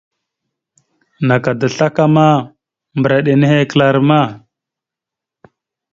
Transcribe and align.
Naka 1.27 1.51
da 1.59 1.67
slakama, 1.75 2.25
mbəra 2.97 3.15
iɗe 3.21 3.33
nehe 3.39 3.59
kəla 3.69 3.85
rama. 3.95 4.19